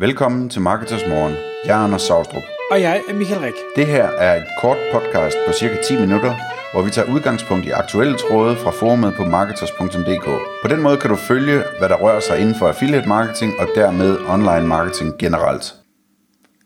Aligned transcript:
Velkommen 0.00 0.48
til 0.48 0.60
Marketers 0.60 1.06
Morgen. 1.08 1.34
Jeg 1.64 1.80
er 1.80 1.84
Anders 1.84 2.02
Saustrup. 2.02 2.42
Og 2.70 2.80
jeg 2.80 3.02
er 3.08 3.14
Michael 3.14 3.40
Rik. 3.40 3.54
Det 3.76 3.86
her 3.86 4.04
er 4.04 4.36
et 4.36 4.46
kort 4.60 4.76
podcast 4.92 5.36
på 5.46 5.52
cirka 5.52 5.76
10 5.88 6.00
minutter, 6.00 6.34
hvor 6.72 6.82
vi 6.82 6.90
tager 6.90 7.14
udgangspunkt 7.14 7.66
i 7.66 7.70
aktuelle 7.70 8.16
tråde 8.16 8.56
fra 8.56 8.70
forumet 8.70 9.14
på 9.16 9.24
marketers.dk. 9.24 10.24
På 10.62 10.68
den 10.68 10.82
måde 10.82 10.96
kan 10.96 11.10
du 11.10 11.16
følge, 11.16 11.62
hvad 11.78 11.88
der 11.88 11.96
rører 11.96 12.20
sig 12.20 12.40
inden 12.40 12.54
for 12.54 12.68
affiliate 12.68 13.08
marketing 13.08 13.52
og 13.58 13.68
dermed 13.74 14.18
online 14.28 14.66
marketing 14.66 15.18
generelt. 15.18 15.74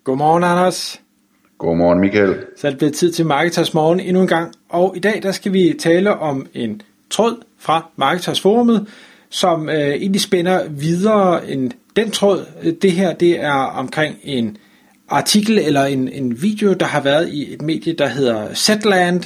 Godmorgen, 0.04 0.44
Anders. 0.44 1.00
Godmorgen, 1.58 2.00
Michael. 2.00 2.36
Så 2.56 2.66
er 2.66 2.70
det 2.70 2.78
blevet 2.78 2.94
tid 2.94 3.12
til 3.12 3.26
Marketers 3.26 3.74
Morgen 3.74 4.00
endnu 4.00 4.22
en 4.22 4.28
gang. 4.28 4.54
Og 4.68 4.96
i 4.96 5.00
dag 5.00 5.22
der 5.22 5.32
skal 5.32 5.52
vi 5.52 5.76
tale 5.78 6.10
om 6.18 6.46
en 6.54 6.82
tråd 7.10 7.36
fra 7.58 7.86
Marketers 7.96 8.40
Forumet, 8.40 8.86
som 9.30 9.68
øh, 9.68 9.76
egentlig 9.76 10.20
spænder 10.20 10.68
videre 10.68 11.50
end 11.50 11.72
den 11.96 12.10
tråd. 12.10 12.46
Øh, 12.62 12.72
det 12.82 12.92
her 12.92 13.12
det 13.12 13.40
er 13.40 13.52
omkring 13.52 14.16
en 14.22 14.56
artikel 15.08 15.58
eller 15.58 15.84
en, 15.84 16.08
en 16.08 16.42
video, 16.42 16.72
der 16.72 16.86
har 16.86 17.00
været 17.00 17.28
i 17.28 17.52
et 17.52 17.62
medie, 17.62 17.92
der 17.92 18.08
hedder 18.08 18.54
Setland, 18.54 19.22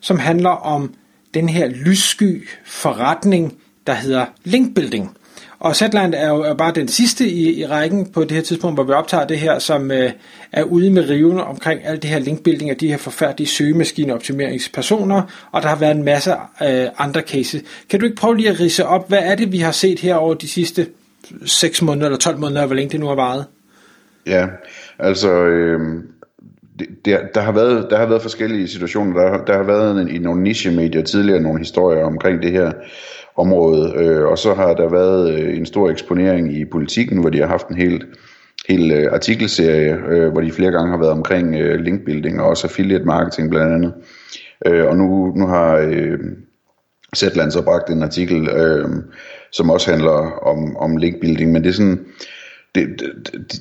som 0.00 0.18
handler 0.18 0.50
om 0.50 0.94
den 1.34 1.48
her 1.48 1.68
lyssky 1.68 2.48
forretning, 2.64 3.56
der 3.86 3.94
hedder 3.94 4.26
linkbuilding. 4.44 5.16
Og 5.58 5.76
Zetland 5.76 6.14
er 6.14 6.28
jo 6.28 6.42
er 6.42 6.54
bare 6.54 6.72
den 6.72 6.88
sidste 6.88 7.28
i, 7.28 7.60
i 7.60 7.66
rækken 7.66 8.06
på 8.06 8.22
det 8.22 8.30
her 8.30 8.42
tidspunkt, 8.42 8.76
hvor 8.76 8.84
vi 8.84 8.92
optager 8.92 9.26
det 9.26 9.38
her, 9.38 9.58
som 9.58 9.90
øh, 9.90 10.12
er 10.52 10.62
ude 10.62 10.90
med 10.90 11.08
riven 11.08 11.40
omkring 11.40 11.86
alt 11.86 12.02
det 12.02 12.10
her 12.10 12.18
linkbuilding 12.18 12.70
af 12.70 12.76
de 12.76 12.88
her 12.88 12.96
forfærdelige 12.96 13.48
søgemaskineoptimeringspersoner, 13.48 15.22
og 15.52 15.62
der 15.62 15.68
har 15.68 15.76
været 15.76 15.96
en 15.96 16.04
masse 16.04 16.32
øh, 16.62 16.86
andre 16.98 17.20
cases. 17.20 17.62
Kan 17.90 18.00
du 18.00 18.06
ikke 18.06 18.16
prøve 18.16 18.36
lige 18.36 18.50
at 18.50 18.60
rise 18.60 18.86
op, 18.86 19.08
hvad 19.08 19.18
er 19.22 19.34
det, 19.34 19.52
vi 19.52 19.58
har 19.58 19.72
set 19.72 20.00
her 20.00 20.14
over 20.14 20.34
de 20.34 20.48
sidste 20.48 20.86
6 21.46 21.82
måneder 21.82 22.06
eller 22.06 22.18
12 22.18 22.38
måneder, 22.38 22.66
hvor 22.66 22.74
længe 22.74 22.92
det 22.92 23.00
nu 23.00 23.06
har 23.06 23.14
varet? 23.14 23.44
Ja, 24.26 24.46
altså... 24.98 25.30
Øh 25.32 25.80
det, 26.78 26.88
der, 27.04 27.18
der, 27.34 27.40
har 27.40 27.52
været, 27.52 27.86
der 27.90 27.98
har 27.98 28.06
været 28.06 28.22
forskellige 28.22 28.68
situationer. 28.68 29.20
Der, 29.20 29.44
der 29.44 29.56
har 29.56 29.62
været 29.62 30.00
en, 30.00 30.08
i 30.08 30.18
nogle 30.18 30.42
niche-medier 30.42 31.02
tidligere 31.02 31.40
nogle 31.40 31.58
historier 31.58 32.04
omkring 32.04 32.42
det 32.42 32.52
her 32.52 32.72
område, 33.36 33.94
øh, 33.96 34.24
og 34.24 34.38
så 34.38 34.54
har 34.54 34.74
der 34.74 34.88
været 34.88 35.34
øh, 35.34 35.56
en 35.56 35.66
stor 35.66 35.90
eksponering 35.90 36.56
i 36.56 36.64
politikken, 36.64 37.20
hvor 37.20 37.30
de 37.30 37.38
har 37.38 37.46
haft 37.46 37.68
en 37.68 37.76
helt 37.76 38.04
hel 38.68 38.92
øh, 38.92 39.12
artikelserie, 39.12 39.98
øh, 40.08 40.32
hvor 40.32 40.40
de 40.40 40.52
flere 40.52 40.72
gange 40.72 40.90
har 40.90 40.98
været 40.98 41.12
omkring 41.12 41.54
øh, 41.54 41.80
linkbuilding 41.80 42.40
og 42.40 42.48
også 42.48 42.66
affiliate 42.66 43.04
marketing 43.04 43.50
blandt 43.50 43.74
andet. 43.74 43.92
Øh, 44.66 44.86
og 44.86 44.96
nu, 44.96 45.32
nu 45.36 45.46
har 45.46 45.76
øh, 45.76 46.18
Zetland 47.16 47.50
så 47.50 47.62
bragt 47.62 47.90
en 47.90 48.02
artikel, 48.02 48.48
øh, 48.48 48.88
som 49.52 49.70
også 49.70 49.90
handler 49.90 50.40
om, 50.46 50.76
om 50.76 50.96
linkbuilding, 50.96 51.52
men 51.52 51.62
det 51.62 51.68
er 51.68 51.72
sådan, 51.72 52.06
det, 52.74 53.00
de, 53.34 53.56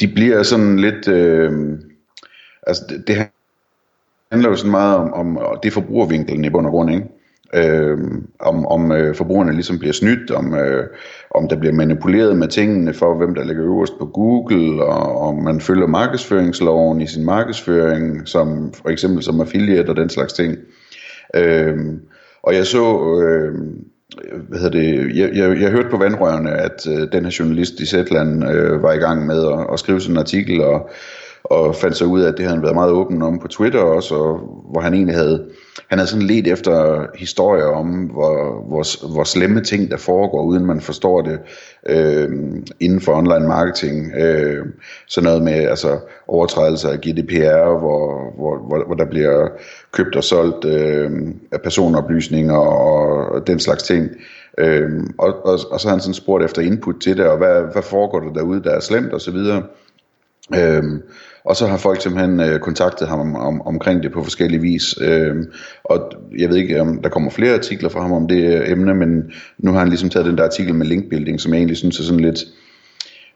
de 0.00 0.14
bliver 0.14 0.42
sådan 0.42 0.78
lidt, 0.78 1.08
øh, 1.08 1.78
altså 2.66 2.84
det, 2.88 3.04
det 3.06 3.16
handler 4.32 4.48
jo 4.48 4.56
sådan 4.56 4.70
meget 4.70 4.96
om, 4.96 5.12
om 5.12 5.58
det 5.62 5.72
forbrugervinkelen 5.72 6.44
i 6.44 6.50
bund 6.50 6.66
og 6.66 6.72
grund, 6.72 6.90
ikke? 6.90 7.06
øh, 7.54 7.98
om, 8.40 8.66
om 8.66 8.92
øh, 8.92 9.14
forbrugerne 9.14 9.52
ligesom 9.52 9.78
bliver 9.78 9.92
snydt, 9.92 10.30
om, 10.30 10.54
øh, 10.54 10.86
om 11.30 11.48
der 11.48 11.56
bliver 11.56 11.74
manipuleret 11.74 12.36
med 12.36 12.48
tingene 12.48 12.94
for, 12.94 13.14
hvem 13.14 13.34
der 13.34 13.44
ligger 13.44 13.64
øverst 13.64 13.98
på 13.98 14.06
Google, 14.06 14.84
og 14.84 15.20
om 15.20 15.42
man 15.42 15.60
følger 15.60 15.86
markedsføringsloven 15.86 17.00
i 17.00 17.06
sin 17.06 17.24
markedsføring, 17.24 18.28
som 18.28 18.72
for 18.72 18.88
eksempel 18.88 19.22
som 19.22 19.40
affiliate 19.40 19.88
og 19.88 19.96
den 19.96 20.08
slags 20.08 20.32
ting. 20.32 20.58
Øh, 21.34 21.78
og 22.42 22.54
jeg 22.54 22.66
så, 22.66 23.16
øh, 23.22 23.54
Øh, 24.24 24.40
hvad 24.48 24.58
hedder 24.58 24.78
det, 24.80 25.16
jeg, 25.16 25.30
jeg, 25.34 25.60
jeg 25.60 25.70
hørte 25.70 25.88
på 25.88 25.96
vandrørene, 25.96 26.50
at 26.50 26.86
øh, 26.88 27.12
den 27.12 27.24
her 27.24 27.36
journalist 27.38 27.80
i 27.80 27.86
Zetland 27.86 28.48
øh, 28.50 28.82
var 28.82 28.92
i 28.92 28.98
gang 28.98 29.26
med 29.26 29.46
at, 29.46 29.66
at 29.72 29.78
skrive 29.78 30.00
sådan 30.00 30.14
en 30.14 30.20
artikel, 30.20 30.60
og 30.60 30.90
og 31.50 31.76
fandt 31.76 31.96
så 31.96 32.04
ud 32.04 32.20
af, 32.20 32.28
at 32.28 32.34
det 32.36 32.44
havde 32.44 32.56
han 32.56 32.62
været 32.62 32.74
meget 32.74 32.92
åben 32.92 33.22
om 33.22 33.38
på 33.38 33.48
Twitter 33.48 33.80
også, 33.80 34.14
og 34.14 34.38
hvor 34.70 34.80
han 34.80 34.94
egentlig 34.94 35.16
havde, 35.16 35.46
han 35.88 35.98
havde 35.98 36.10
sådan 36.10 36.26
let 36.26 36.46
efter 36.46 37.06
historier 37.14 37.64
om, 37.64 37.86
hvor, 37.86 38.64
hvor, 38.68 39.12
hvor 39.12 39.24
slemme 39.24 39.60
ting 39.60 39.90
der 39.90 39.96
foregår, 39.96 40.42
uden 40.42 40.66
man 40.66 40.80
forstår 40.80 41.22
det 41.22 41.38
øh, 41.88 42.28
inden 42.80 43.00
for 43.00 43.14
online 43.14 43.48
marketing. 43.48 44.12
Øh, 44.14 44.66
sådan 45.06 45.26
noget 45.26 45.42
med 45.42 45.52
altså, 45.52 45.98
overtrædelser 46.28 46.90
af 46.90 46.98
GDPR, 46.98 47.78
hvor, 47.78 48.34
hvor, 48.36 48.58
hvor, 48.68 48.84
hvor 48.86 48.94
der 48.94 49.06
bliver 49.06 49.48
købt 49.92 50.16
og 50.16 50.24
solgt 50.24 50.64
øh, 50.64 51.10
af 51.52 51.60
personoplysninger 51.62 52.56
og, 52.56 53.28
og 53.34 53.46
den 53.46 53.58
slags 53.58 53.82
ting. 53.82 54.08
Øh, 54.58 54.90
og, 55.18 55.46
og, 55.46 55.58
og 55.70 55.80
så 55.80 55.88
har 55.88 55.94
han 55.94 56.00
sådan 56.00 56.14
spurgt 56.14 56.44
efter 56.44 56.62
input 56.62 56.96
til 57.00 57.16
det, 57.16 57.26
og 57.26 57.38
hvad, 57.38 57.72
hvad 57.72 57.82
foregår 57.82 58.20
der 58.20 58.32
derude, 58.32 58.62
der 58.62 58.70
er 58.70 58.80
slemt 58.80 59.14
osv., 59.14 59.36
Øhm, 60.56 61.02
og 61.44 61.56
så 61.56 61.66
har 61.66 61.76
folk 61.76 62.02
simpelthen 62.02 62.40
øh, 62.40 62.60
kontaktet 62.60 63.08
ham 63.08 63.20
om, 63.20 63.36
om, 63.36 63.66
omkring 63.66 64.02
det 64.02 64.12
på 64.12 64.22
forskellige 64.22 64.60
vis. 64.60 64.94
Øhm, 65.00 65.52
og 65.84 66.12
jeg 66.38 66.48
ved 66.48 66.56
ikke, 66.56 66.80
om 66.80 67.02
der 67.02 67.08
kommer 67.08 67.30
flere 67.30 67.54
artikler 67.54 67.88
fra 67.88 68.00
ham 68.00 68.12
om 68.12 68.28
det 68.28 68.54
øh, 68.54 68.70
emne, 68.70 68.94
men 68.94 69.32
nu 69.58 69.72
har 69.72 69.78
han 69.78 69.88
ligesom 69.88 70.10
taget 70.10 70.26
den 70.26 70.38
der 70.38 70.44
artikel 70.44 70.74
med 70.74 70.86
linkbuilding, 70.86 71.40
som 71.40 71.52
jeg 71.52 71.58
egentlig 71.58 71.76
synes 71.76 72.00
er 72.00 72.02
sådan 72.02 72.20
lidt... 72.20 72.40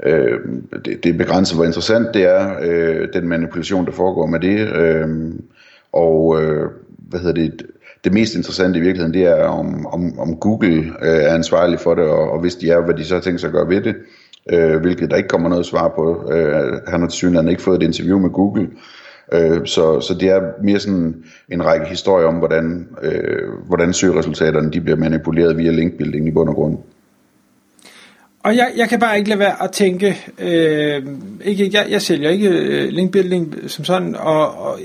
Øh, 0.07 0.39
det, 0.85 1.05
det 1.05 1.19
begrænser, 1.19 1.55
hvor 1.57 1.65
interessant 1.65 2.15
det 2.15 2.23
er, 2.23 2.57
øh, 2.63 3.09
den 3.13 3.29
manipulation, 3.29 3.87
der 3.87 3.93
foregår 3.93 4.27
med 4.27 4.41
det. 4.41 4.69
Øh, 4.77 5.09
og 5.93 6.43
øh, 6.43 6.71
hvad 7.09 7.21
hedder 7.21 7.35
det, 7.43 7.67
det 8.05 8.13
mest 8.13 8.35
interessante 8.35 8.79
i 8.79 8.83
virkeligheden, 8.83 9.15
det 9.15 9.25
er 9.25 9.45
om, 9.45 9.87
om, 9.87 10.19
om 10.19 10.37
Google 10.37 10.77
øh, 11.03 11.23
er 11.23 11.35
ansvarlig 11.35 11.81
for 11.81 11.95
det, 11.95 12.05
og, 12.05 12.31
og 12.31 12.41
hvis 12.41 12.55
de 12.55 12.71
er, 12.71 12.81
hvad 12.81 12.95
de 12.95 13.05
så 13.05 13.15
har 13.15 13.21
tænkt 13.21 13.41
sig 13.41 13.49
at 13.49 13.53
gøre 13.53 13.69
ved 13.69 13.81
det 13.81 13.95
øh, 14.53 14.81
hvilket 14.81 15.10
der 15.10 15.16
ikke 15.16 15.28
kommer 15.28 15.49
noget 15.49 15.66
svar 15.66 15.88
på. 15.88 16.32
Øh, 16.32 16.81
han 16.87 17.00
har 17.00 17.09
til 17.09 17.49
ikke 17.49 17.62
fået 17.62 17.82
et 17.82 17.87
interview 17.87 18.19
med 18.19 18.31
Google, 18.31 18.69
øh, 19.32 19.66
så, 19.66 20.00
så 20.00 20.15
det 20.21 20.28
er 20.28 20.41
mere 20.62 20.81
sådan 20.81 21.25
en 21.49 21.65
række 21.65 21.87
historier 21.87 22.27
om, 22.27 22.34
hvordan, 22.34 22.88
øh, 23.03 23.49
hvordan 23.66 23.93
søgeresultaterne 23.93 24.72
de 24.72 24.81
bliver 24.81 24.97
manipuleret 24.97 25.56
via 25.56 25.71
linkbuilding 25.71 26.28
i 26.28 26.31
bund 26.31 26.49
og 26.49 26.54
grund. 26.54 26.78
Og 28.43 28.56
jeg, 28.56 28.72
jeg 28.77 28.88
kan 28.88 29.00
bare 29.00 29.19
ikke 29.19 29.28
lade 29.28 29.38
være 29.41 29.62
at 29.62 29.71
tænke, 29.71 30.19
øh, 30.38 31.06
ikke, 31.44 31.71
jeg, 31.72 31.87
jeg 31.91 32.03
sælger 32.03 32.31
ikke 32.31 32.49
øh, 32.49 32.88
linkbuilding 32.88 33.54
som 33.66 33.84
sådan, 33.84 34.16
og, 34.16 34.59
og 34.59 34.78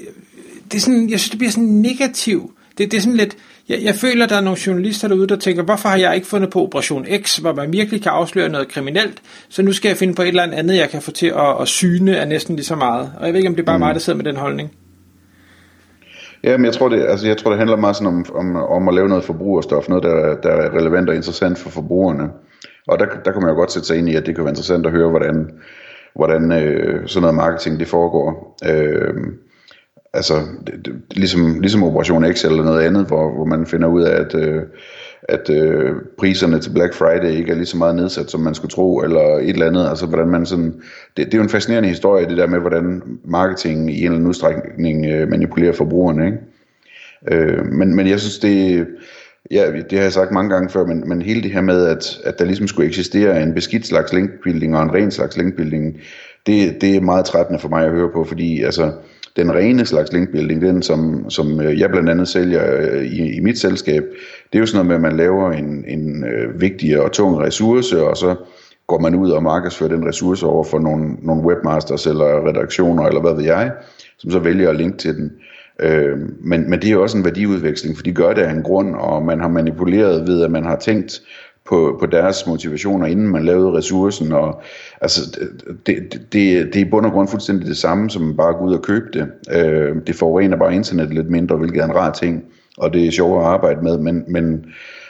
det 0.72 0.78
er 0.78 0.82
sådan, 0.82 1.10
jeg 1.10 1.20
synes, 1.20 1.30
det 1.30 1.40
bliver 1.40 1.52
sådan 1.52 1.68
negativ. 1.70 2.52
Det, 2.80 2.92
det 2.92 2.98
er 2.98 3.02
sådan 3.02 3.18
lidt, 3.18 3.38
jeg, 3.70 3.80
jeg 3.84 3.96
føler, 3.96 4.26
der 4.28 4.36
er 4.36 4.42
nogle 4.42 4.60
journalister 4.68 5.08
derude, 5.08 5.28
der 5.28 5.36
tænker, 5.36 5.64
hvorfor 5.64 5.90
har 5.90 5.98
jeg 5.98 6.16
ikke 6.16 6.28
fundet 6.28 6.50
på 6.50 6.64
Operation 6.64 7.06
X, 7.24 7.38
hvor 7.38 7.54
man 7.54 7.74
virkelig 7.74 8.02
kan 8.02 8.12
afsløre 8.12 8.50
noget 8.50 8.68
kriminelt, 8.68 9.22
så 9.50 9.62
nu 9.62 9.74
skal 9.74 9.90
jeg 9.90 9.98
finde 9.98 10.14
på 10.14 10.22
et 10.22 10.28
eller 10.28 10.44
andet, 10.44 10.76
jeg 10.76 10.90
kan 10.90 11.02
få 11.02 11.12
til 11.12 11.28
at, 11.28 11.62
at 11.62 11.68
syne 11.68 12.20
af 12.20 12.28
næsten 12.28 12.56
lige 12.56 12.66
så 12.66 12.76
meget. 12.76 13.12
Og 13.20 13.26
jeg 13.26 13.34
ved 13.34 13.40
ikke, 13.40 13.50
om 13.50 13.56
det 13.56 13.62
er 13.62 13.66
bare 13.66 13.78
mm. 13.78 13.84
mig, 13.84 13.94
der 13.94 14.00
sidder 14.00 14.18
med 14.18 14.26
den 14.26 14.36
holdning. 14.36 14.72
Ja, 16.44 16.58
men 16.58 16.66
jeg 16.66 16.74
tror, 16.74 16.90
det, 16.90 17.06
altså, 17.10 17.28
jeg 17.28 17.38
tror, 17.38 17.50
det 17.52 17.58
handler 17.58 17.78
meget 17.78 17.96
sådan 17.96 18.08
om, 18.08 18.26
om, 18.36 18.56
om 18.56 18.88
at 18.88 18.94
lave 18.94 19.10
noget 19.10 19.24
forbrugerstof, 19.24 19.90
noget, 19.90 20.04
der, 20.04 20.36
der 20.36 20.50
er 20.50 20.78
relevant 20.78 21.10
og 21.10 21.16
interessant 21.16 21.58
for 21.58 21.70
forbrugerne. 21.70 22.30
Og 22.88 23.00
der, 23.00 23.06
der 23.26 23.32
kan 23.32 23.42
man 23.42 23.50
jo 23.50 23.56
godt 23.56 23.72
sætte 23.72 23.88
sig 23.88 23.98
ind 23.98 24.10
i, 24.10 24.16
at 24.16 24.26
det 24.26 24.36
kan 24.36 24.44
være 24.44 24.52
interessant 24.52 24.86
at 24.86 24.92
høre, 24.92 25.10
hvordan, 25.10 25.50
hvordan 26.16 26.52
øh, 26.52 27.08
sådan 27.08 27.22
noget 27.22 27.36
marketing 27.36 27.80
det 27.80 27.88
foregår. 27.88 28.58
Øh, 28.66 29.14
altså 30.14 30.34
det, 30.68 30.86
det, 30.86 31.02
ligesom, 31.12 31.60
ligesom 31.60 31.84
Operation 31.84 32.34
X 32.34 32.46
eller 32.46 32.64
noget 32.64 32.82
andet, 32.82 33.06
hvor, 33.08 33.36
hvor 33.36 33.46
man 33.46 33.66
finder 33.66 33.88
ud 33.88 34.02
af, 34.02 34.22
at, 34.22 34.36
øh, 34.36 34.64
at 35.30 35.50
øh, 35.50 35.96
priserne 36.18 36.60
til 36.60 36.74
Black 36.74 36.94
Friday 36.94 37.32
ikke 37.32 37.52
er 37.52 37.56
lige 37.56 37.66
så 37.66 37.78
meget 37.78 37.96
nedsat, 37.96 38.32
som 38.32 38.42
man 38.42 38.56
skulle 38.56 38.72
tro, 38.72 39.00
eller 39.00 39.22
et 39.22 39.50
eller 39.50 39.68
andet. 39.68 39.90
Altså 39.90 40.06
hvordan 40.06 40.28
man 40.28 40.46
sådan, 40.46 40.74
det, 41.18 41.26
det 41.26 41.34
er 41.34 41.38
jo 41.38 41.44
en 41.44 41.50
fascinerende 41.50 41.90
historie, 41.90 42.30
det 42.30 42.38
der 42.38 42.48
med, 42.48 42.60
hvordan 42.60 43.02
marketing 43.26 43.92
i 43.92 43.98
en 43.98 44.04
eller 44.04 44.16
anden 44.16 44.30
udstrækning 44.30 45.06
øh, 45.06 45.30
manipulerer 45.30 45.74
forbrugerne. 45.74 46.26
Ikke? 46.26 46.38
Øh, 47.32 47.66
men, 47.66 47.96
men 47.96 48.08
jeg 48.08 48.20
synes, 48.20 48.40
det, 48.40 48.88
ja, 49.52 49.72
det 49.90 49.98
har 49.98 50.04
jeg 50.04 50.14
sagt 50.14 50.32
mange 50.32 50.50
gange 50.50 50.70
før, 50.70 50.86
men, 50.86 51.10
men 51.10 51.22
hele 51.22 51.44
det 51.44 51.52
her 51.52 51.62
med, 51.62 51.86
at, 51.86 52.20
at 52.26 52.40
der 52.40 52.46
ligesom 52.46 52.68
skulle 52.68 52.88
eksistere 52.88 53.44
en 53.44 53.54
beskidt 53.54 53.88
slags 53.88 54.14
linkbuilding 54.14 54.76
og 54.76 54.84
en 54.84 54.94
ren 54.94 55.12
slags 55.12 55.38
linkbuilding, 55.38 55.98
det, 56.46 56.82
det 56.82 56.96
er 56.96 57.02
meget 57.02 57.26
trættende 57.26 57.60
for 57.60 57.70
mig 57.70 57.86
at 57.86 57.92
høre 57.92 58.10
på, 58.14 58.24
fordi 58.24 58.64
altså, 58.64 58.92
den 59.36 59.54
rene 59.54 59.86
slags 59.86 60.14
linkbuilding, 60.14 60.62
den 60.62 60.82
som, 60.82 61.30
som 61.30 61.62
øh, 61.62 61.80
jeg 61.80 61.90
blandt 61.90 62.10
andet 62.10 62.28
sælger 62.28 62.78
øh, 62.80 63.04
i, 63.04 63.36
i 63.36 63.40
mit 63.40 63.60
selskab, 63.60 64.04
det 64.54 64.58
er 64.58 64.60
jo 64.60 64.66
sådan 64.66 64.86
noget 64.86 65.02
med, 65.02 65.10
at 65.10 65.14
man 65.14 65.18
laver 65.20 65.52
en, 65.52 65.86
en 65.88 66.24
øh, 66.24 66.62
vigtig 66.62 67.02
og 67.02 67.12
tung 67.12 67.40
ressource, 67.40 68.04
og 68.04 68.18
så 68.18 68.36
går 68.88 69.00
man 69.00 69.16
ud 69.16 69.32
og 69.32 69.44
markedsfører 69.44 69.90
den 69.90 70.08
ressource 70.08 70.46
over 70.46 70.64
for 70.64 70.80
nogle, 70.80 71.16
nogle 71.22 71.44
webmasters 71.44 72.08
eller 72.08 72.48
redaktioner, 72.48 73.04
eller 73.04 73.22
hvad 73.22 73.36
ved 73.36 73.44
jeg, 73.44 73.72
som 74.18 74.32
så 74.32 74.40
vælger 74.40 74.70
at 74.70 74.76
linke 74.76 74.98
til 74.98 75.16
den. 75.16 75.32
Øh, 75.80 76.18
men, 76.40 76.70
men 76.70 76.82
det 76.82 76.88
er 76.88 76.92
jo 76.92 77.02
også 77.02 77.18
en 77.18 77.26
værdiudveksling, 77.26 77.98
for 77.98 78.04
de 78.04 78.12
gør 78.12 78.34
det 78.34 78.42
af 78.42 78.52
en 78.52 78.64
grund, 78.64 78.96
og 78.96 79.26
man 79.26 79.40
har 79.40 79.48
manipuleret 79.48 80.28
ved, 80.28 80.44
at 80.44 80.52
man 80.52 80.64
har 80.64 80.76
tænkt 80.76 81.22
på, 81.70 81.98
på 82.00 82.06
deres 82.06 82.48
motivationer, 82.48 83.08
inden 83.08 83.28
man 83.28 83.46
lavede 83.46 83.78
ressourcen. 83.78 84.32
Og, 84.32 84.62
altså, 85.02 85.22
det, 85.86 85.96
det, 86.12 86.34
det, 86.34 86.74
det 86.74 86.76
er 86.76 86.86
i 86.86 86.90
bund 86.90 87.06
og 87.06 87.12
grund 87.12 87.28
fuldstændig 87.28 87.68
det 87.68 87.78
samme, 87.78 88.10
som 88.10 88.38
bare 88.38 88.50
at 88.50 88.56
gå 88.56 88.66
ud 88.66 88.74
og 88.74 88.82
købe 88.82 89.06
det. 89.14 89.28
Øh, 89.52 89.96
det 90.08 90.16
forurener 90.16 90.58
bare 90.58 90.76
internet 90.76 91.14
lidt 91.14 91.30
mindre, 91.30 91.58
hvilket 91.58 91.82
er 91.82 91.86
en 91.86 91.96
rar 91.96 92.12
ting, 92.12 92.44
og 92.78 92.94
det 92.94 93.08
er 93.08 93.12
sjovere 93.12 93.46
at 93.46 93.52
arbejde 93.52 93.82
med, 93.82 93.98
men, 93.98 94.24
men 94.28 94.66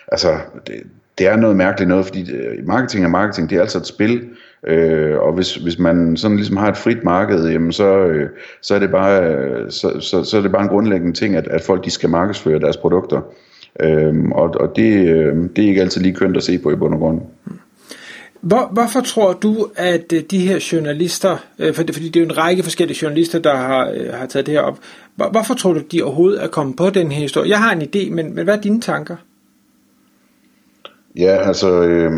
altså, 0.08 0.38
det, 0.68 0.76
det 1.18 1.28
er 1.28 1.36
noget 1.36 1.56
mærkeligt 1.56 1.90
noget, 1.90 2.06
fordi 2.06 2.32
øh, 2.32 2.68
marketing 2.68 3.06
er 3.06 3.10
marketing, 3.10 3.50
det 3.50 3.56
er 3.56 3.62
altså 3.62 3.78
et 3.78 3.88
spil, 3.88 4.22
Øh, 4.68 5.20
og 5.20 5.34
hvis, 5.34 5.56
hvis 5.56 5.80
man 5.80 6.18
sådan 6.18 6.38
ligesom 6.38 6.58
har 6.58 6.68
et 6.68 6.78
frit 6.78 7.04
marked, 7.04 7.50
jamen 7.50 7.72
så, 7.72 7.98
øh, 7.98 8.30
så, 8.62 8.76
er 8.76 8.80
det 8.80 8.92
bare, 8.92 9.24
øh, 9.24 9.72
så, 9.72 10.00
så, 10.00 10.24
så 10.24 10.38
er 10.38 10.42
det 10.42 10.52
bare 10.52 10.62
en 10.62 10.70
grundlæggende 10.70 11.14
ting, 11.14 11.36
at, 11.36 11.48
at 11.48 11.62
folk 11.62 11.86
de 11.86 11.92
skal 11.92 12.10
markedsføre 12.10 12.60
deres 12.60 12.78
produkter. 12.78 13.22
Øh, 13.80 14.30
og 14.32 14.56
og 14.60 14.76
det, 14.76 15.08
øh, 15.08 15.36
det 15.56 15.64
er 15.64 15.68
ikke 15.68 15.82
altid 15.82 16.02
lige 16.02 16.16
kønt 16.16 16.38
at 16.38 16.44
se 16.44 16.58
på 16.58 16.72
i 16.72 16.76
bund 16.76 16.94
og 16.94 17.00
grund. 17.00 17.22
Hvor, 18.42 18.70
hvorfor 18.74 19.02
tror 19.02 19.34
du, 19.34 19.68
at 19.76 20.14
øh, 20.14 20.22
de 20.32 20.40
her 20.40 20.70
journalister, 20.72 21.38
øh, 21.60 21.74
for, 21.74 21.84
fordi 21.94 22.10
det 22.10 22.16
er 22.16 22.20
jo 22.20 22.26
en 22.26 22.38
række 22.38 22.64
forskellige 22.64 23.00
journalister, 23.02 23.40
der 23.40 23.56
har, 23.56 23.92
øh, 23.96 24.14
har 24.14 24.26
taget 24.26 24.46
det 24.46 24.54
her 24.54 24.62
op, 24.62 24.80
hvor, 25.16 25.30
hvorfor 25.30 25.54
tror 25.54 25.74
du, 25.74 25.80
de 25.92 26.04
overhovedet 26.04 26.44
er 26.44 26.48
kommet 26.48 26.76
på 26.76 26.90
den 26.90 27.12
her 27.12 27.22
historie? 27.22 27.50
Jeg 27.50 27.60
har 27.60 27.72
en 27.72 27.82
idé, 27.82 28.12
men, 28.12 28.36
men 28.36 28.44
hvad 28.44 28.58
er 28.58 28.62
dine 28.62 28.82
tanker? 28.82 29.16
Ja, 31.18 31.48
altså, 31.48 31.82
øh, 31.82 32.12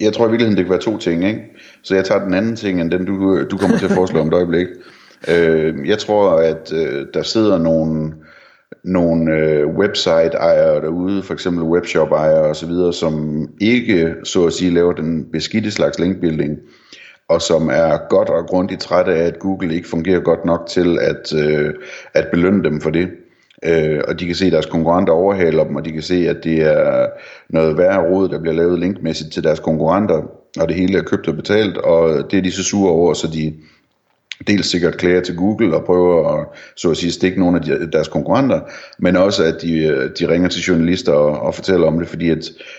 jeg 0.00 0.12
tror 0.12 0.26
i 0.26 0.30
virkeligheden, 0.30 0.56
det 0.56 0.64
kan 0.64 0.70
være 0.70 0.80
to 0.80 0.98
ting, 0.98 1.24
ikke? 1.24 1.40
Så 1.82 1.94
jeg 1.94 2.04
tager 2.04 2.24
den 2.24 2.34
anden 2.34 2.56
ting, 2.56 2.80
end 2.80 2.90
den 2.90 3.04
du, 3.04 3.44
du 3.50 3.56
kommer 3.56 3.78
til 3.78 3.86
at 3.86 3.92
foreslå 3.92 4.20
om 4.20 4.28
et 4.28 4.34
øjeblik. 4.34 4.66
Øh, 5.28 5.88
jeg 5.88 5.98
tror, 5.98 6.30
at 6.30 6.72
øh, 6.72 7.06
der 7.14 7.22
sidder 7.22 7.58
nogle, 7.58 8.12
nogle 8.84 9.32
øh, 9.32 9.66
website-ejere 9.66 10.80
derude, 10.80 11.22
for 11.22 11.34
eksempel 11.34 11.64
webshop-ejere 11.64 12.50
osv., 12.50 12.92
som 12.92 13.46
ikke, 13.60 14.14
så 14.24 14.46
at 14.46 14.52
sige, 14.52 14.74
laver 14.74 14.92
den 14.92 15.26
beskidte 15.32 15.70
slags 15.70 15.98
linkbuilding, 15.98 16.58
og 17.28 17.42
som 17.42 17.68
er 17.68 18.08
godt 18.08 18.28
og 18.28 18.46
grundigt 18.46 18.80
trætte 18.80 19.14
af, 19.14 19.26
at 19.26 19.38
Google 19.38 19.74
ikke 19.74 19.88
fungerer 19.88 20.20
godt 20.20 20.44
nok 20.44 20.66
til 20.68 20.98
at, 21.00 21.34
øh, 21.34 21.74
at 22.14 22.26
belønne 22.32 22.64
dem 22.64 22.80
for 22.80 22.90
det 22.90 23.08
øh, 23.64 24.00
og 24.08 24.20
de 24.20 24.26
kan 24.26 24.34
se, 24.34 24.46
at 24.46 24.52
deres 24.52 24.66
konkurrenter 24.66 25.12
overhaler 25.12 25.64
dem, 25.64 25.76
og 25.76 25.84
de 25.84 25.92
kan 25.92 26.02
se, 26.02 26.28
at 26.28 26.36
det 26.44 26.62
er 26.62 27.06
noget 27.48 27.78
værre 27.78 28.10
råd, 28.10 28.28
der 28.28 28.40
bliver 28.40 28.54
lavet 28.54 28.78
linkmæssigt 28.78 29.32
til 29.32 29.44
deres 29.44 29.60
konkurrenter, 29.60 30.22
og 30.60 30.68
det 30.68 30.76
hele 30.76 30.98
er 30.98 31.02
købt 31.02 31.28
og 31.28 31.36
betalt, 31.36 31.78
og 31.78 32.30
det 32.30 32.38
er 32.38 32.42
de 32.42 32.52
så 32.52 32.64
sure 32.64 32.90
over, 32.90 33.14
så 33.14 33.26
de 33.26 33.54
dels 34.46 34.66
sikkert 34.66 34.96
klager 34.96 35.20
til 35.20 35.36
Google 35.36 35.76
og 35.76 35.84
prøver 35.84 36.38
at, 36.38 36.46
så 36.76 36.90
at 36.90 36.96
sige, 36.96 37.12
stikke 37.12 37.40
nogle 37.40 37.56
af 37.58 37.62
de, 37.62 37.90
deres 37.92 38.08
konkurrenter, 38.08 38.60
men 38.98 39.16
også 39.16 39.44
at 39.44 39.62
de, 39.62 39.78
de 40.18 40.28
ringer 40.28 40.48
til 40.48 40.62
journalister 40.62 41.12
og, 41.12 41.40
og 41.40 41.54
fortæller 41.54 41.86
om 41.86 41.98
det, 41.98 42.08
fordi 42.08 42.30
at 42.30 42.38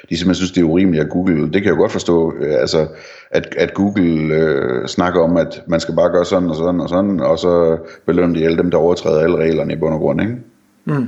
de 0.10 0.18
simpelthen 0.18 0.36
synes, 0.36 0.52
det 0.52 0.62
er 0.62 0.66
urimeligt, 0.66 1.04
at 1.04 1.10
Google, 1.10 1.44
det 1.44 1.62
kan 1.62 1.66
jeg 1.66 1.78
godt 1.78 1.92
forstå, 1.92 2.34
øh, 2.42 2.54
altså, 2.60 2.88
at, 3.32 3.56
at 3.58 3.74
Google 3.74 4.36
øh, 4.36 4.88
snakker 4.88 5.22
om, 5.22 5.38
at 5.38 5.64
man 5.68 5.80
skal 5.80 5.96
bare 5.96 6.12
gøre 6.12 6.26
sådan 6.26 6.50
og 6.50 6.56
sådan 6.56 6.80
og 6.80 6.90
sådan, 6.90 7.20
og 7.20 7.40
så 7.40 7.78
belønner 8.06 8.40
de 8.40 8.46
alle 8.46 8.58
dem, 8.58 8.72
der 8.72 8.78
overtræder 8.78 9.20
alle 9.20 9.38
reglerne 9.38 9.74
i 9.74 9.76
bund 9.76 9.94
og 9.94 10.00
grund, 10.00 10.22
ikke? 10.22 10.36
Mm. 10.86 11.08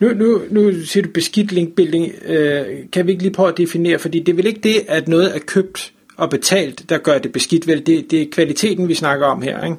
Nu, 0.00 0.08
nu, 0.14 0.40
nu 0.50 0.72
siger 0.72 1.04
du 1.04 1.10
beskidt 1.14 1.52
linkbuilding. 1.52 2.12
Øh, 2.26 2.64
kan 2.92 3.06
vi 3.06 3.10
ikke 3.10 3.22
lige 3.22 3.32
prøve 3.32 3.48
at 3.48 3.58
definere, 3.58 3.98
fordi 3.98 4.18
det 4.18 4.32
er 4.32 4.36
vel 4.36 4.46
ikke 4.46 4.60
det, 4.60 4.74
at 4.88 5.08
noget 5.08 5.36
er 5.36 5.38
købt 5.46 5.92
og 6.16 6.30
betalt, 6.30 6.88
der 6.88 6.98
gør 6.98 7.18
det 7.18 7.32
beskidt, 7.32 7.66
vel? 7.66 7.86
Det, 7.86 8.10
det 8.10 8.22
er 8.22 8.26
kvaliteten, 8.32 8.88
vi 8.88 8.94
snakker 8.94 9.26
om 9.26 9.42
her, 9.42 9.64
ikke? 9.64 9.76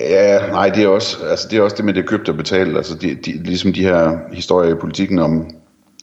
Ja, 0.00 0.46
nej, 0.46 0.68
det 0.68 0.84
er 0.84 0.88
også, 0.88 1.16
altså 1.30 1.48
det 1.50 1.58
er 1.58 1.62
også 1.62 1.76
det 1.76 1.84
med 1.84 1.94
det 1.94 2.08
købt 2.08 2.28
og 2.28 2.36
betalt. 2.36 2.76
Altså 2.76 2.94
de, 2.94 3.14
de, 3.14 3.42
ligesom 3.42 3.72
de 3.72 3.82
her 3.82 4.18
historier 4.32 4.74
i 4.74 4.78
politikken 4.78 5.18
om, 5.18 5.50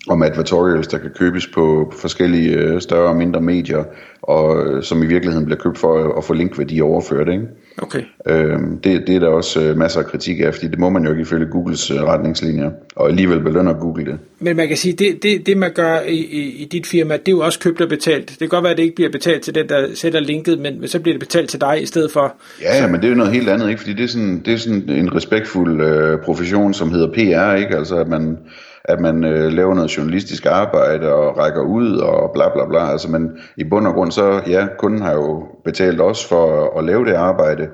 om 0.07 0.23
advertorials, 0.23 0.87
der 0.87 0.97
kan 0.97 1.09
købes 1.09 1.47
på 1.47 1.93
forskellige 1.97 2.55
øh, 2.55 2.81
større 2.81 3.09
og 3.09 3.15
mindre 3.15 3.41
medier, 3.41 3.83
og 4.21 4.65
øh, 4.65 4.83
som 4.83 5.03
i 5.03 5.05
virkeligheden 5.05 5.45
bliver 5.45 5.59
købt 5.59 5.77
for 5.77 6.17
at 6.17 6.23
få 6.23 6.33
linkværdi 6.33 6.81
overført. 6.81 7.27
Ikke? 7.27 7.43
Okay. 7.81 8.03
Øhm, 8.27 8.77
det, 8.77 9.07
det 9.07 9.15
er 9.15 9.19
der 9.19 9.27
også 9.27 9.61
øh, 9.61 9.77
masser 9.77 9.99
af 9.99 10.05
kritik 10.05 10.39
af, 10.39 10.53
fordi 10.53 10.67
det 10.67 10.79
må 10.79 10.89
man 10.89 11.03
jo 11.03 11.09
ikke 11.09 11.21
ifølge 11.21 11.45
Googles 11.51 11.91
retningslinjer, 11.91 12.71
og 12.95 13.07
alligevel 13.07 13.39
belønner 13.39 13.73
Google 13.73 14.05
det. 14.05 14.19
Men 14.39 14.55
man 14.55 14.67
kan 14.67 14.77
sige, 14.77 14.93
det, 14.93 15.23
det, 15.23 15.45
det 15.45 15.57
man 15.57 15.71
gør 15.73 15.99
i, 15.99 16.17
i, 16.17 16.63
i 16.63 16.65
dit 16.71 16.87
firma, 16.87 17.13
det 17.13 17.27
er 17.27 17.31
jo 17.31 17.39
også 17.39 17.59
købt 17.59 17.81
og 17.81 17.89
betalt. 17.89 18.29
Det 18.29 18.39
kan 18.39 18.47
godt 18.47 18.63
være, 18.63 18.71
at 18.71 18.77
det 18.77 18.83
ikke 18.83 18.95
bliver 18.95 19.11
betalt 19.11 19.41
til 19.41 19.55
den, 19.55 19.69
der 19.69 19.87
sætter 19.95 20.19
linket, 20.19 20.59
men 20.59 20.87
så 20.87 20.99
bliver 20.99 21.13
det 21.13 21.19
betalt 21.19 21.49
til 21.49 21.61
dig 21.61 21.81
i 21.81 21.85
stedet 21.85 22.11
for. 22.11 22.33
Ja, 22.61 22.81
ja 22.81 22.87
men 22.87 22.95
det 22.95 23.05
er 23.05 23.09
jo 23.09 23.15
noget 23.15 23.33
helt 23.33 23.49
andet, 23.49 23.69
ikke? 23.69 23.81
fordi 23.81 23.93
det 23.93 24.03
er 24.03 24.07
sådan, 24.07 24.41
det 24.45 24.53
er 24.53 24.57
sådan 24.57 24.89
en 24.89 25.15
respektfuld 25.15 25.81
øh, 25.81 26.19
profession, 26.19 26.73
som 26.73 26.91
hedder 26.91 27.07
PR, 27.07 27.55
ikke? 27.55 27.77
altså 27.77 27.95
at 27.95 28.07
man 28.07 28.37
at 28.83 28.99
man 28.99 29.23
øh, 29.23 29.51
laver 29.51 29.75
noget 29.75 29.97
journalistisk 29.97 30.45
arbejde 30.45 31.13
og 31.13 31.37
rækker 31.37 31.61
ud 31.61 31.97
og 31.97 32.31
bla 32.33 32.49
bla 32.53 32.65
bla. 32.65 32.91
Altså, 32.91 33.09
men 33.09 33.31
i 33.57 33.63
bund 33.63 33.87
og 33.87 33.93
grund 33.93 34.11
så, 34.11 34.41
ja, 34.47 34.67
kunden 34.77 35.01
har 35.01 35.13
jo 35.13 35.47
betalt 35.65 36.01
os 36.01 36.25
for 36.25 36.65
at, 36.65 36.79
at 36.79 36.85
lave 36.85 37.05
det 37.05 37.13
arbejde, 37.13 37.67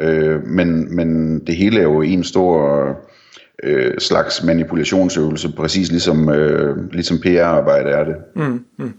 øh, 0.00 0.42
men, 0.46 0.96
men 0.96 1.38
det 1.46 1.56
hele 1.56 1.78
er 1.78 1.82
jo 1.82 2.02
en 2.02 2.24
stor 2.24 2.84
øh, 3.62 3.98
slags 3.98 4.42
manipulationsøvelse, 4.42 5.52
præcis 5.56 5.90
ligesom, 5.90 6.28
øh, 6.28 6.92
ligesom 6.92 7.18
PR-arbejde 7.18 7.90
er 7.90 8.04
det. 8.04 8.14
Mm, 8.36 8.64
mm. 8.78 8.92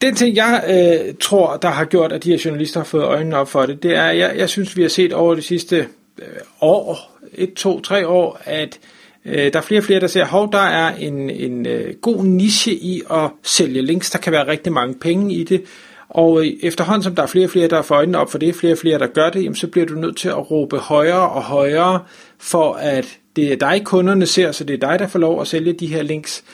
Den 0.00 0.14
ting, 0.14 0.36
jeg 0.36 0.64
øh, 0.68 1.14
tror, 1.20 1.56
der 1.56 1.68
har 1.68 1.84
gjort, 1.84 2.12
at 2.12 2.24
de 2.24 2.30
her 2.30 2.42
journalister 2.44 2.80
har 2.80 2.84
fået 2.84 3.04
øjnene 3.04 3.36
op 3.36 3.48
for 3.48 3.66
det, 3.66 3.82
det 3.82 3.96
er, 3.96 4.10
jeg, 4.10 4.34
jeg 4.36 4.48
synes, 4.48 4.76
vi 4.76 4.82
har 4.82 4.88
set 4.88 5.12
over 5.12 5.34
de 5.34 5.42
sidste 5.42 5.76
øh, 6.18 6.26
år, 6.60 7.18
et, 7.34 7.54
to, 7.54 7.80
tre 7.80 8.06
år, 8.08 8.40
at 8.44 8.78
Øh, 8.78 9.03
Øh, 9.26 9.52
der 9.52 9.58
er 9.58 9.62
flere 9.62 9.80
og 9.80 9.84
flere, 9.84 10.00
der 10.00 10.06
siger, 10.06 10.26
hov, 10.26 10.52
der 10.52 10.58
er 10.58 10.94
en, 10.94 11.30
en 11.30 11.66
øh, 11.66 11.94
god 11.94 12.24
niche 12.24 12.72
i 12.72 13.02
at 13.10 13.30
sælge 13.42 13.82
links. 13.82 14.10
Der 14.10 14.18
kan 14.18 14.32
være 14.32 14.48
rigtig 14.48 14.72
mange 14.72 14.94
penge 14.94 15.34
i 15.34 15.44
det. 15.44 15.62
Og 16.08 16.46
øh, 16.46 16.52
efterhånden 16.62 17.02
som 17.02 17.14
der 17.14 17.22
er 17.22 17.26
flere 17.26 17.46
og 17.46 17.50
flere, 17.50 17.68
der 17.68 17.82
får 17.82 17.94
øjnene 17.94 18.18
op 18.18 18.30
for 18.30 18.38
det, 18.38 18.54
flere 18.54 18.72
og 18.72 18.78
flere, 18.78 18.98
der 18.98 19.06
gør 19.06 19.30
det, 19.30 19.42
jamen, 19.42 19.56
så 19.56 19.66
bliver 19.66 19.86
du 19.86 19.94
nødt 19.94 20.16
til 20.16 20.28
at 20.28 20.50
råbe 20.50 20.78
højere 20.78 21.28
og 21.30 21.42
højere, 21.42 22.00
for 22.38 22.72
at 22.72 23.18
det 23.36 23.52
er 23.52 23.56
dig, 23.56 23.82
kunderne 23.84 24.26
ser, 24.26 24.52
så 24.52 24.64
det 24.64 24.74
er 24.74 24.88
dig, 24.88 24.98
der 24.98 25.08
får 25.08 25.18
lov 25.18 25.40
at 25.40 25.46
sælge 25.46 25.72
de 25.72 25.86
her 25.86 26.02
links. 26.02 26.44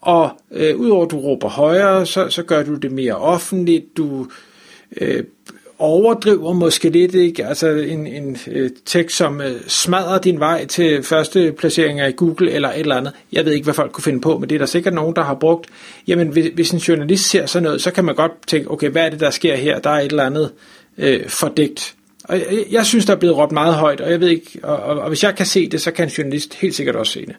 Og 0.00 0.30
øh, 0.52 0.76
udover 0.76 1.04
at 1.04 1.10
du 1.10 1.18
råber 1.18 1.48
højere, 1.48 2.06
så, 2.06 2.28
så 2.30 2.42
gør 2.42 2.62
du 2.62 2.74
det 2.74 2.92
mere 2.92 3.16
offentligt, 3.16 3.96
du 3.96 4.26
øh, 5.00 5.24
overdriver 5.78 6.52
måske 6.52 6.90
lidt, 6.90 7.14
ikke? 7.14 7.46
Altså 7.46 7.68
en, 7.68 8.06
en 8.06 8.36
øh, 8.50 8.70
tekst, 8.86 9.16
som 9.16 9.40
øh, 9.40 9.60
smadrer 9.66 10.18
din 10.18 10.40
vej 10.40 10.66
til 10.66 11.02
første 11.02 11.52
placeringer 11.58 12.06
i 12.06 12.12
Google 12.12 12.50
eller 12.50 12.68
et 12.68 12.80
eller 12.80 12.96
andet. 12.96 13.12
Jeg 13.32 13.44
ved 13.44 13.52
ikke, 13.52 13.64
hvad 13.64 13.74
folk 13.74 13.92
kunne 13.92 14.04
finde 14.04 14.20
på, 14.20 14.38
men 14.38 14.48
det 14.48 14.54
er 14.54 14.58
der 14.58 14.66
sikkert 14.66 14.94
nogen, 14.94 15.16
der 15.16 15.22
har 15.22 15.34
brugt. 15.34 15.66
Jamen, 16.06 16.28
hvis, 16.28 16.50
hvis 16.54 16.70
en 16.70 16.78
journalist 16.78 17.30
ser 17.30 17.46
sådan 17.46 17.62
noget, 17.62 17.82
så 17.82 17.90
kan 17.90 18.04
man 18.04 18.14
godt 18.14 18.32
tænke, 18.46 18.70
okay, 18.70 18.90
hvad 18.90 19.06
er 19.06 19.10
det, 19.10 19.20
der 19.20 19.30
sker 19.30 19.56
her? 19.56 19.78
Der 19.78 19.90
er 19.90 20.00
et 20.00 20.10
eller 20.10 20.24
andet 20.24 20.52
øh, 20.98 21.28
fordægt. 21.28 21.94
Og 22.24 22.38
jeg, 22.38 22.46
jeg 22.70 22.86
synes, 22.86 23.06
der 23.06 23.14
er 23.14 23.18
blevet 23.18 23.36
råbt 23.36 23.52
meget 23.52 23.74
højt, 23.74 24.00
og 24.00 24.10
jeg 24.10 24.20
ved 24.20 24.28
ikke, 24.28 24.58
og, 24.62 24.76
og, 24.76 24.98
og 25.00 25.08
hvis 25.08 25.24
jeg 25.24 25.34
kan 25.36 25.46
se 25.46 25.68
det, 25.68 25.80
så 25.80 25.90
kan 25.90 26.04
en 26.04 26.10
journalist 26.10 26.54
helt 26.54 26.74
sikkert 26.74 26.96
også 26.96 27.12
se 27.12 27.26
det. 27.26 27.36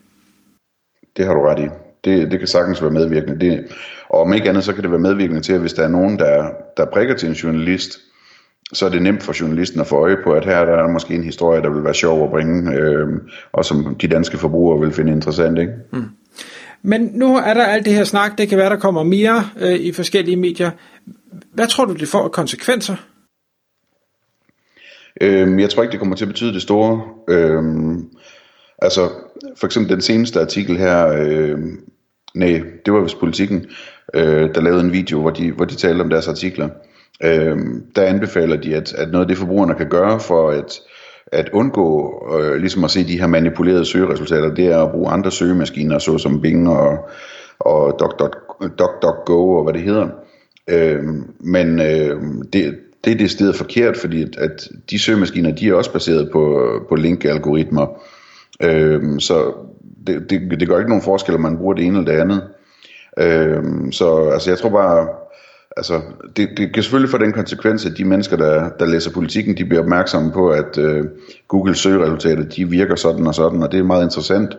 Det 1.17 1.25
har 1.25 1.33
du 1.33 1.41
ret 1.41 1.59
i. 1.59 1.67
Det, 2.05 2.31
det 2.31 2.39
kan 2.39 2.47
sagtens 2.47 2.81
være 2.81 2.91
medvirkende. 2.91 3.39
Det, 3.39 3.65
og 4.09 4.21
om 4.21 4.33
ikke 4.33 4.49
andet, 4.49 4.63
så 4.63 4.73
kan 4.73 4.83
det 4.83 4.91
være 4.91 4.99
medvirkende 4.99 5.41
til, 5.41 5.53
at 5.53 5.59
hvis 5.59 5.73
der 5.73 5.83
er 5.83 5.87
nogen, 5.87 6.19
der, 6.19 6.49
der 6.77 6.85
prikker 6.85 7.15
til 7.15 7.29
en 7.29 7.35
journalist, 7.35 7.99
så 8.73 8.85
er 8.85 8.89
det 8.89 9.01
nemt 9.01 9.23
for 9.23 9.41
journalisten 9.41 9.81
at 9.81 9.87
få 9.87 9.95
øje 9.95 10.17
på, 10.23 10.31
at 10.31 10.45
her 10.45 10.65
der 10.65 10.73
er 10.73 10.91
måske 10.91 11.15
en 11.15 11.23
historie, 11.23 11.61
der 11.61 11.69
vil 11.69 11.83
være 11.83 11.93
sjov 11.93 12.23
at 12.23 12.29
bringe, 12.29 12.73
øh, 12.73 13.07
og 13.51 13.65
som 13.65 13.95
de 13.95 14.07
danske 14.07 14.37
forbrugere 14.37 14.79
vil 14.79 14.93
finde 14.93 15.11
interessant. 15.11 15.59
Ikke? 15.59 15.73
Mm. 15.93 16.03
Men 16.81 17.11
nu 17.13 17.35
er 17.35 17.53
der 17.53 17.63
alt 17.63 17.85
det 17.85 17.93
her 17.93 18.03
snak, 18.03 18.37
det 18.37 18.49
kan 18.49 18.57
være, 18.57 18.69
der 18.69 18.79
kommer 18.79 19.03
mere 19.03 19.49
øh, 19.59 19.75
i 19.75 19.91
forskellige 19.91 20.37
medier. 20.37 20.71
Hvad 21.53 21.67
tror 21.67 21.85
du, 21.85 21.93
det 21.93 22.07
får 22.07 22.23
af 22.23 22.31
konsekvenser? 22.31 22.95
Øh, 25.21 25.61
jeg 25.61 25.69
tror 25.69 25.83
ikke, 25.83 25.91
det 25.91 25.99
kommer 25.99 26.15
til 26.15 26.25
at 26.25 26.29
betyde 26.29 26.53
det 26.53 26.61
store. 26.61 27.01
Øh, 27.29 27.63
altså, 28.81 29.09
for 29.57 29.65
eksempel 29.65 29.93
den 29.93 30.01
seneste 30.01 30.41
artikel 30.41 30.77
her, 30.77 31.07
øh, 31.07 31.59
nej, 32.35 32.61
det 32.85 32.93
var 32.93 33.01
vist 33.01 33.19
politikken, 33.19 33.65
øh, 34.13 34.55
der 34.55 34.61
lavede 34.61 34.81
en 34.81 34.93
video, 34.93 35.21
hvor 35.21 35.31
de, 35.31 35.51
hvor 35.51 35.65
de 35.65 35.75
talte 35.75 36.01
om 36.01 36.09
deres 36.09 36.27
artikler 36.27 36.69
øh, 37.23 37.57
der 37.95 38.03
anbefaler 38.03 38.55
de, 38.57 38.75
at, 38.75 38.93
at 38.93 39.11
noget 39.11 39.23
af 39.23 39.27
det 39.27 39.37
forbrugerne 39.37 39.75
kan 39.75 39.89
gøre 39.89 40.19
for 40.19 40.49
at, 40.49 40.79
at 41.31 41.49
undgå 41.53 42.13
øh, 42.39 42.55
ligesom 42.55 42.83
at 42.83 42.91
se 42.91 43.07
de 43.07 43.19
her 43.19 43.27
manipulerede 43.27 43.85
søgeresultater, 43.85 44.53
det 44.53 44.65
er 44.65 44.83
at 44.83 44.91
bruge 44.91 45.09
andre 45.09 45.31
søgemaskiner, 45.31 45.99
såsom 45.99 46.41
Bing 46.41 46.69
og, 46.69 47.09
og 47.59 47.99
DuckDuckGo 48.61 49.55
og 49.55 49.63
hvad 49.63 49.73
det 49.73 49.81
hedder. 49.81 50.07
Øh, 50.69 51.03
men 51.39 51.79
øh, 51.79 52.21
det, 52.53 52.79
det 53.03 53.13
er 53.13 53.17
det 53.17 53.31
sted 53.31 53.53
forkert, 53.53 53.97
fordi 53.97 54.21
at, 54.21 54.37
at 54.37 54.69
de 54.89 54.99
søgemaskiner, 54.99 55.51
de 55.51 55.69
er 55.69 55.73
også 55.73 55.93
baseret 55.93 56.29
på, 56.31 56.71
på 56.89 56.95
link-algoritmer. 56.95 57.87
Øh, 58.63 59.19
så 59.19 59.53
det, 60.07 60.29
det, 60.29 60.59
det 60.59 60.67
gør 60.67 60.77
ikke 60.77 60.89
nogen 60.89 61.03
forskel, 61.03 61.35
om 61.35 61.41
man 61.41 61.57
bruger 61.57 61.73
det 61.73 61.85
ene 61.85 61.99
eller 61.99 62.11
det 62.11 62.21
andet. 62.21 62.41
Øh, 63.19 63.63
så 63.91 64.29
altså, 64.33 64.51
jeg 64.51 64.57
tror 64.57 64.69
bare, 64.69 65.07
altså, 65.77 66.01
det, 66.35 66.49
det 66.57 66.73
kan 66.73 66.83
selvfølgelig 66.83 67.11
få 67.11 67.17
den 67.17 67.33
konsekvens, 67.33 67.85
at 67.85 67.97
de 67.97 68.05
mennesker, 68.05 68.37
der, 68.37 68.69
der 68.69 68.85
læser 68.85 69.11
politikken, 69.11 69.57
de 69.57 69.65
bliver 69.65 69.81
opmærksomme 69.81 70.31
på, 70.31 70.49
at 70.49 70.77
øh, 70.77 71.05
Google 71.47 71.75
søgeresultater, 71.75 72.43
de 72.43 72.69
virker 72.69 72.95
sådan 72.95 73.27
og 73.27 73.35
sådan, 73.35 73.63
og 73.63 73.71
det 73.71 73.79
er 73.79 73.83
meget 73.83 74.03
interessant. 74.03 74.57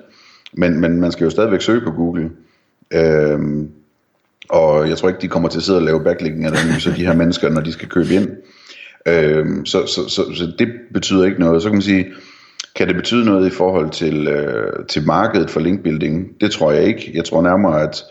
Men, 0.52 0.80
men 0.80 1.00
man 1.00 1.12
skal 1.12 1.24
jo 1.24 1.30
stadigvæk 1.30 1.60
søge 1.60 1.80
på 1.80 1.90
Google. 1.90 2.30
Øhm, 2.94 3.70
og 4.48 4.88
jeg 4.88 4.98
tror 4.98 5.08
ikke, 5.08 5.20
de 5.20 5.28
kommer 5.28 5.48
til 5.48 5.58
at 5.58 5.62
sidde 5.62 5.78
og 5.78 5.84
lave 5.84 6.04
backlinking-analyser, 6.04 6.94
de 6.94 7.06
her 7.06 7.14
mennesker, 7.14 7.48
når 7.48 7.60
de 7.60 7.72
skal 7.72 7.88
købe 7.88 8.14
ind. 8.14 8.28
Øhm, 9.08 9.66
så, 9.66 9.86
så, 9.86 10.08
så, 10.08 10.34
så 10.34 10.52
det 10.58 10.68
betyder 10.92 11.24
ikke 11.24 11.40
noget. 11.40 11.62
Så 11.62 11.68
kan 11.68 11.76
man 11.76 11.82
sige, 11.82 12.06
kan 12.76 12.88
det 12.88 12.96
betyde 12.96 13.24
noget 13.24 13.46
i 13.46 13.50
forhold 13.50 13.90
til, 13.90 14.28
øh, 14.28 14.86
til 14.88 15.06
markedet 15.06 15.50
for 15.50 15.60
linkbuilding? 15.60 16.40
Det 16.40 16.50
tror 16.50 16.72
jeg 16.72 16.84
ikke. 16.84 17.10
Jeg 17.14 17.24
tror 17.24 17.42
nærmere, 17.42 17.82
at 17.82 18.02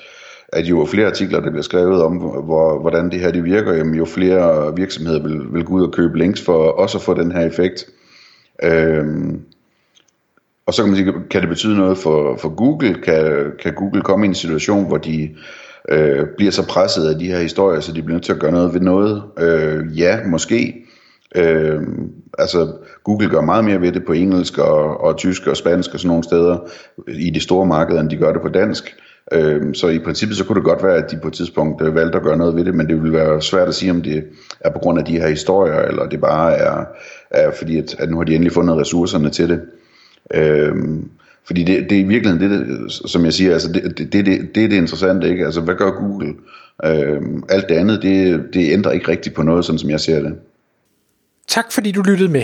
at 0.54 0.66
jo 0.66 0.86
flere 0.86 1.08
artikler, 1.08 1.40
der 1.40 1.50
bliver 1.50 1.64
skrevet 1.64 2.04
om, 2.04 2.18
hvor, 2.18 2.80
hvordan 2.80 3.12
det 3.12 3.20
her 3.20 3.32
det 3.32 3.44
virker, 3.44 3.74
jamen, 3.74 3.96
jo 3.96 4.06
flere 4.06 4.76
virksomheder 4.76 5.24
vil, 5.24 5.54
vil 5.54 5.64
gå 5.64 5.74
ud 5.74 5.84
og 5.84 5.94
købe 5.94 6.18
links 6.18 6.42
for 6.42 6.54
også 6.54 6.98
at 6.98 7.02
få 7.02 7.14
den 7.14 7.32
her 7.32 7.46
effekt. 7.46 7.86
Øhm, 8.64 9.42
og 10.66 10.74
så 10.74 10.84
kan 10.84 10.92
man 10.92 10.98
sige, 10.98 11.14
kan 11.30 11.42
det 11.42 11.50
betyde 11.50 11.78
noget 11.78 11.98
for, 11.98 12.38
for 12.38 12.56
Google? 12.56 12.94
Kan, 12.94 13.52
kan 13.64 13.74
Google 13.74 14.02
komme 14.02 14.26
i 14.26 14.30
en 14.30 14.36
situation, 14.36 14.88
hvor 14.88 14.98
de 14.98 15.30
øh, 15.90 16.26
bliver 16.38 16.52
så 16.52 16.68
presset 16.68 17.10
af 17.10 17.20
de 17.20 17.28
her 17.28 17.40
historier, 17.40 17.80
så 17.80 17.92
de 17.92 18.02
bliver 18.02 18.16
nødt 18.16 18.24
til 18.24 18.34
at 18.34 18.40
gøre 18.40 18.52
noget 18.52 18.74
ved 18.74 18.82
noget? 18.82 19.24
Øh, 19.40 20.00
ja, 20.00 20.20
måske. 20.26 20.86
Øh, 21.36 21.82
altså 22.40 22.74
Google 23.04 23.30
gør 23.30 23.42
meget 23.42 23.66
mere 23.66 23.82
ved 23.82 23.92
det 23.92 24.06
på 24.06 24.14
engelsk 24.14 24.58
og, 24.58 25.02
og 25.02 25.18
tysk 25.18 25.48
og 25.48 25.58
spansk 25.58 25.94
og 25.94 26.00
sådan 26.00 26.08
nogle 26.08 26.24
steder 26.24 26.58
i 27.08 27.30
de 27.30 27.40
store 27.40 27.66
markeder, 27.66 28.02
end 28.02 28.10
de 28.10 28.18
gør 28.18 28.34
det 28.34 28.42
på 28.42 28.50
dansk. 28.50 28.96
Øh, 29.32 29.76
så 29.76 29.88
i 29.88 30.00
princippet 30.00 30.38
så 30.38 30.46
kunne 30.46 30.56
det 30.56 30.64
godt 30.64 30.84
være, 30.84 30.96
at 30.96 31.12
de 31.12 31.20
på 31.22 31.28
et 31.28 31.34
tidspunkt 31.34 31.82
øh, 31.82 31.96
valgte 31.96 32.18
at 32.18 32.24
gøre 32.24 32.38
noget 32.38 32.56
ved 32.56 32.66
det, 32.66 32.76
men 32.76 32.88
det 32.88 33.02
ville 33.02 33.18
være 33.18 33.42
svært 33.42 33.68
at 33.68 33.76
sige, 33.76 33.92
om 33.92 34.02
det 34.02 34.24
er 34.60 34.70
på 34.70 34.80
grund 34.80 35.00
af 35.00 35.06
de 35.06 35.20
her 35.20 35.28
historier, 35.28 35.82
eller 35.82 36.06
det 36.06 36.22
bare 36.22 36.58
er, 36.58 36.86
er 37.32 37.52
fordi, 37.52 37.78
at, 37.78 37.96
at 38.00 38.10
nu 38.10 38.18
har 38.18 38.24
de 38.24 38.36
endelig 38.36 38.54
fundet 38.54 38.78
ressourcerne 38.78 39.30
til 39.30 39.50
det. 39.50 39.62
Øhm, 40.34 41.10
fordi 41.46 41.64
det, 41.64 41.90
det 41.90 41.98
er 41.98 42.02
i 42.02 42.08
virkeligheden 42.08 42.52
det, 42.52 42.92
som 42.92 43.26
jeg 43.26 43.34
siger, 43.34 43.54
altså 43.54 43.72
det, 43.72 43.98
det, 43.98 44.14
det, 44.14 44.26
det, 44.56 44.64
er 44.64 44.70
det 44.70 44.76
interessante, 44.76 45.30
ikke? 45.30 45.46
Altså 45.46 45.62
hvad 45.62 45.76
gør 45.76 45.92
Google? 45.92 46.34
Øhm, 46.86 47.44
alt 47.50 47.70
det 47.70 47.76
andet, 47.76 48.02
det, 48.02 48.44
det 48.54 48.72
ændrer 48.74 48.92
ikke 48.92 49.08
rigtigt 49.08 49.36
på 49.36 49.44
noget, 49.44 49.66
sådan 49.66 49.80
som 49.80 49.90
jeg 49.90 50.00
ser 50.00 50.22
det. 50.22 50.36
Tak 51.48 51.72
fordi 51.72 51.92
du 51.92 52.02
lyttede 52.02 52.32
med. 52.32 52.44